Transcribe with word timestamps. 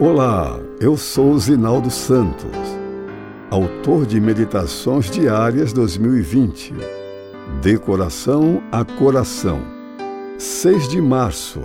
Olá, 0.00 0.60
eu 0.80 0.96
sou 0.96 1.36
Zinaldo 1.36 1.90
Santos, 1.90 2.56
autor 3.50 4.06
de 4.06 4.20
Meditações 4.20 5.10
Diárias 5.10 5.72
2020, 5.72 6.72
De 7.60 7.76
Coração 7.76 8.62
a 8.70 8.84
Coração, 8.84 9.60
6 10.38 10.88
de 10.88 11.02
março, 11.02 11.58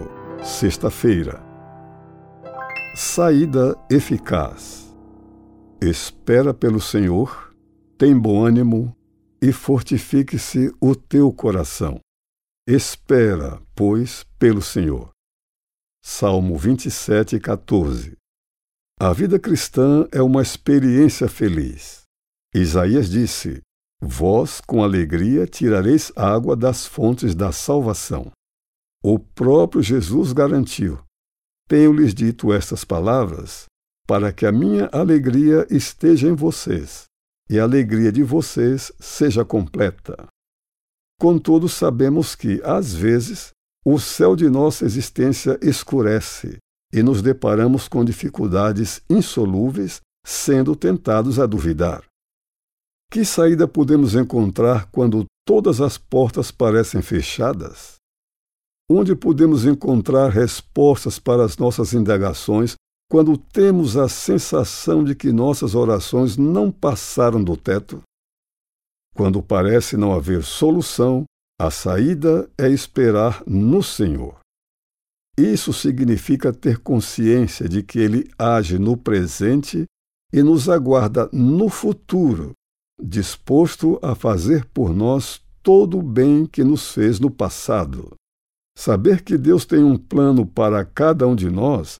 sexta-feira. 0.44 1.44
Saída 2.96 3.78
eficaz. 3.88 4.92
Espera 5.80 6.56
pelo 6.56 6.82
Senhor, 6.82 7.54
tem 8.00 8.18
bom 8.18 8.44
ânimo 8.44 8.98
e 9.40 9.52
fortifique-se 9.52 10.74
o 10.82 10.96
teu 10.96 11.32
coração. 11.32 12.00
Espera, 12.68 13.62
pois, 13.76 14.26
pelo 14.40 14.62
Senhor. 14.64 15.12
Salmo 16.04 16.58
27, 16.58 17.40
14. 17.40 18.23
A 19.00 19.12
vida 19.12 19.40
cristã 19.40 20.08
é 20.12 20.22
uma 20.22 20.42
experiência 20.42 21.28
feliz. 21.28 22.04
Isaías 22.54 23.10
disse: 23.10 23.62
Vós, 24.02 24.62
com 24.62 24.84
alegria, 24.84 25.48
tirareis 25.48 26.12
água 26.16 26.56
das 26.56 26.86
fontes 26.86 27.34
da 27.34 27.52
salvação. 27.52 28.32
O 29.04 29.18
próprio 29.20 29.82
Jesus 29.82 30.32
garantiu: 30.32 31.00
Tenho-lhes 31.68 32.14
dito 32.14 32.54
estas 32.54 32.86
palavras 32.86 33.66
para 34.08 34.32
que 34.32 34.46
a 34.46 34.52
minha 34.52 34.90
alegria 34.94 35.66
esteja 35.70 36.28
em 36.28 36.36
vocês 36.36 37.06
e 37.50 37.60
a 37.60 37.64
alegria 37.64 38.12
de 38.12 38.24
vocês 38.24 38.92
seja 39.00 39.44
completa. 39.44 40.28
Contudo, 41.20 41.68
sabemos 41.68 42.36
que, 42.36 42.62
às 42.64 42.94
vezes, 42.94 43.52
o 43.86 44.00
céu 44.00 44.36
de 44.36 44.50
nossa 44.50 44.86
existência 44.86 45.58
escurece 45.62 46.58
e 46.94 47.02
nos 47.02 47.24
deparamos 47.24 47.88
com 47.88 48.06
dificuldades 48.06 49.02
insolúveis, 49.10 50.00
sendo 50.24 50.76
tentados 50.76 51.40
a 51.40 51.48
duvidar. 51.48 52.04
Que 53.12 53.26
saída 53.26 53.68
podemos 53.68 54.14
encontrar 54.14 54.88
quando 54.92 55.26
todas 55.46 55.82
as 55.82 55.98
portas 55.98 56.52
parecem 56.52 57.02
fechadas? 57.02 57.96
Onde 58.90 59.16
podemos 59.16 59.66
encontrar 59.66 60.30
respostas 60.30 61.18
para 61.18 61.44
as 61.44 61.58
nossas 61.58 61.94
indagações 61.94 62.76
quando 63.10 63.38
temos 63.38 63.98
a 63.98 64.08
sensação 64.08 65.04
de 65.04 65.16
que 65.16 65.32
nossas 65.32 65.74
orações 65.74 66.38
não 66.38 66.72
passaram 66.72 67.44
do 67.44 67.58
teto? 67.58 68.02
Quando 69.16 69.42
parece 69.42 69.98
não 69.98 70.14
haver 70.14 70.44
solução, 70.44 71.24
a 71.60 71.70
saída 71.72 72.50
é 72.58 72.68
esperar 72.68 73.44
no 73.48 73.82
Senhor. 73.82 74.43
Isso 75.38 75.74
significa 75.74 76.54
ter 76.54 76.78
consciência 76.78 77.68
de 77.68 77.82
que 77.82 78.00
Ele 78.00 78.30
age 78.38 78.78
no 78.78 78.96
presente 78.96 79.86
e 80.32 80.44
nos 80.44 80.70
aguarda 80.70 81.30
no 81.34 81.70
futuro, 81.70 82.54
disposto 83.02 84.00
a 84.02 84.14
fazer 84.14 84.66
por 84.66 84.94
nós 84.94 85.42
todo 85.64 85.98
o 86.00 86.04
bem 86.04 86.46
que 86.46 86.64
nos 86.64 86.92
fez 86.92 87.20
no 87.20 87.32
passado. 87.32 88.12
Saber 88.78 89.24
que 89.24 89.38
Deus 89.38 89.66
tem 89.66 89.84
um 89.84 89.98
plano 89.98 90.46
para 90.46 90.84
cada 90.84 91.28
um 91.28 91.36
de 91.36 91.50
nós 91.50 91.98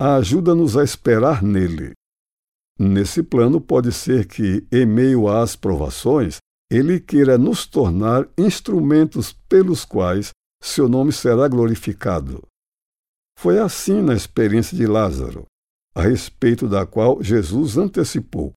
ajuda-nos 0.00 0.76
a 0.76 0.84
esperar 0.84 1.42
nele. 1.42 1.92
Nesse 2.78 3.22
plano, 3.22 3.60
pode 3.60 3.90
ser 3.90 4.26
que, 4.26 4.64
em 4.70 4.86
meio 4.86 5.28
às 5.28 5.56
provações, 5.56 6.36
Ele 6.70 7.00
queira 7.00 7.36
nos 7.36 7.66
tornar 7.66 8.28
instrumentos 8.38 9.32
pelos 9.48 9.84
quais 9.84 10.30
seu 10.62 10.88
nome 10.88 11.12
será 11.12 11.48
glorificado. 11.48 12.40
Foi 13.38 13.60
assim 13.60 14.02
na 14.02 14.14
experiência 14.14 14.76
de 14.76 14.84
Lázaro, 14.84 15.46
a 15.94 16.02
respeito 16.02 16.66
da 16.66 16.84
qual 16.84 17.22
Jesus 17.22 17.78
antecipou: 17.78 18.52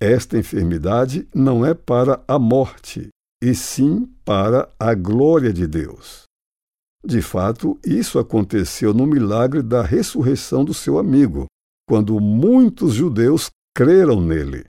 esta 0.00 0.38
enfermidade 0.38 1.28
não 1.34 1.66
é 1.66 1.74
para 1.74 2.24
a 2.26 2.38
morte, 2.38 3.10
e 3.42 3.54
sim 3.54 4.06
para 4.24 4.70
a 4.80 4.94
glória 4.94 5.52
de 5.52 5.66
Deus. 5.66 6.22
De 7.04 7.20
fato, 7.20 7.78
isso 7.84 8.18
aconteceu 8.18 8.94
no 8.94 9.06
milagre 9.06 9.60
da 9.60 9.82
ressurreição 9.82 10.64
do 10.64 10.72
seu 10.72 10.98
amigo, 10.98 11.44
quando 11.86 12.18
muitos 12.18 12.94
judeus 12.94 13.50
creram 13.76 14.18
nele. 14.18 14.64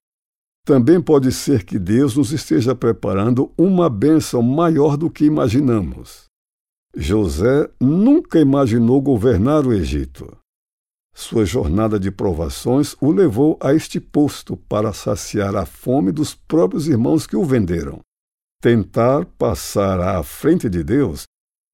Também 0.65 1.01
pode 1.01 1.31
ser 1.31 1.63
que 1.63 1.79
Deus 1.79 2.17
nos 2.17 2.33
esteja 2.33 2.75
preparando 2.75 3.49
uma 3.57 3.89
bênção 3.89 4.41
maior 4.41 4.97
do 4.97 5.09
que 5.09 5.23
imaginamos. 5.23 6.32
José 6.95 7.69
nunca 7.81 8.39
imaginou 8.39 9.01
governar 9.01 9.65
o 9.65 9.73
Egito. 9.73 10.37
Sua 11.15 11.43
jornada 11.43 11.99
de 11.99 12.11
provações 12.11 12.95
o 13.01 13.11
levou 13.11 13.57
a 13.59 13.73
este 13.73 13.99
posto 13.99 14.55
para 14.55 14.93
saciar 14.93 15.55
a 15.55 15.65
fome 15.65 16.11
dos 16.11 16.35
próprios 16.35 16.87
irmãos 16.87 17.25
que 17.25 17.35
o 17.35 17.43
venderam. 17.43 17.99
Tentar 18.61 19.25
passar 19.25 19.99
à 19.99 20.21
frente 20.23 20.69
de 20.69 20.83
Deus 20.83 21.23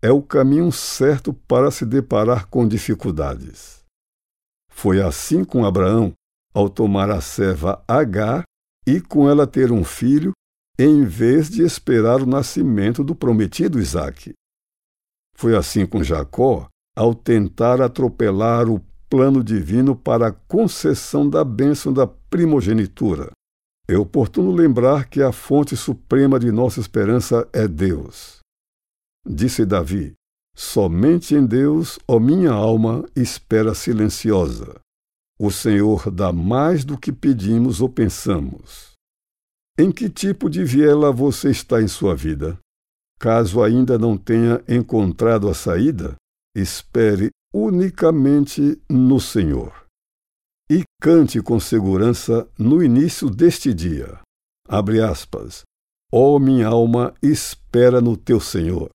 é 0.02 0.10
o 0.10 0.22
caminho 0.22 0.72
certo 0.72 1.34
para 1.34 1.70
se 1.70 1.86
deparar 1.86 2.48
com 2.48 2.66
dificuldades. 2.66 3.84
Foi 4.72 5.02
assim 5.02 5.44
com 5.44 5.66
Abraão, 5.66 6.14
ao 6.54 6.70
tomar 6.70 7.10
a 7.10 7.20
serva 7.20 7.84
Agar 7.86 8.44
e 8.88 9.02
com 9.02 9.30
ela 9.30 9.46
ter 9.46 9.72
um 9.72 9.84
filho, 9.84 10.32
em 10.80 11.04
vez 11.04 11.50
de 11.50 11.62
esperar 11.62 12.22
o 12.22 12.26
nascimento 12.26 13.04
do 13.04 13.14
prometido 13.14 13.80
Isaque. 13.80 14.34
Foi 15.40 15.56
assim 15.56 15.86
com 15.86 16.04
Jacó, 16.04 16.68
ao 16.98 17.16
tentar 17.16 17.82
atropelar 17.82 18.70
o 18.70 18.82
plano 19.10 19.42
divino 19.42 19.96
para 19.96 20.28
a 20.28 20.32
concessão 20.34 21.30
da 21.30 21.46
bênção 21.46 21.94
da 21.94 22.06
primogenitura. 22.06 23.32
É 23.88 23.98
oportuno 23.98 24.52
lembrar 24.52 25.08
que 25.08 25.22
a 25.22 25.32
fonte 25.32 25.78
suprema 25.78 26.38
de 26.38 26.52
nossa 26.52 26.82
esperança 26.82 27.48
é 27.54 27.70
Deus. 27.70 28.40
Disse 29.26 29.66
Davi: 29.66 30.12
Somente 30.54 31.34
em 31.36 31.46
Deus, 31.46 31.98
ó 32.06 32.20
minha 32.20 32.52
alma, 32.52 33.06
espera 33.16 33.74
silenciosa. 33.74 34.76
O 35.40 35.50
Senhor 35.50 36.12
dá 36.12 36.34
mais 36.34 36.84
do 36.84 36.98
que 36.98 37.14
pedimos 37.14 37.80
ou 37.80 37.88
pensamos. 37.88 38.92
Em 39.80 39.90
que 39.90 40.10
tipo 40.10 40.50
de 40.50 40.66
viela 40.66 41.14
você 41.14 41.50
está 41.50 41.82
em 41.82 41.88
sua 41.88 42.14
vida? 42.14 42.60
Caso 43.20 43.62
ainda 43.62 44.00
não 44.00 44.18
tenha 44.18 44.64
encontrado 44.66 45.50
a 45.50 45.54
saída, 45.54 46.16
espere 46.56 47.30
unicamente 47.54 48.82
no 48.90 49.20
Senhor. 49.20 49.74
E 50.72 50.84
cante 51.02 51.42
com 51.42 51.60
segurança 51.60 52.48
no 52.58 52.82
início 52.82 53.30
deste 53.30 53.74
dia. 53.74 54.20
Abre 54.70 55.02
aspas. 55.02 55.64
Ó 56.14 56.36
oh, 56.36 56.40
minha 56.40 56.68
alma, 56.68 57.14
espera 57.22 58.00
no 58.00 58.16
teu 58.16 58.40
Senhor. 58.40 58.90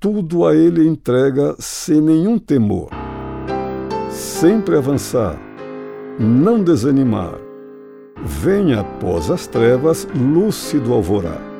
Tudo 0.00 0.44
a 0.44 0.56
Ele 0.56 0.86
entrega 0.86 1.54
sem 1.60 2.00
nenhum 2.00 2.38
temor. 2.38 2.90
Sempre 4.10 4.76
avançar, 4.76 5.38
não 6.18 6.64
desanimar. 6.64 7.38
Venha 8.24 8.80
após 8.80 9.30
as 9.30 9.46
trevas, 9.46 10.06
lúcido 10.14 10.92
alvorar 10.92 11.57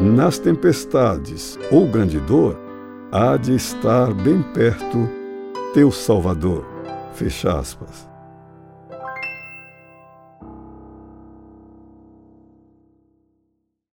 nas 0.00 0.38
tempestades 0.38 1.58
ou 1.70 1.86
grande 1.86 2.20
dor, 2.20 2.56
há 3.10 3.36
de 3.36 3.54
estar 3.54 4.14
bem 4.14 4.42
perto 4.54 5.08
teu 5.74 5.90
Salvador. 5.90 6.64
Fecha 7.14 7.58
aspas. 7.58 8.07